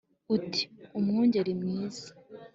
[0.35, 0.61] uti:
[0.97, 2.07] umwungeri mwiza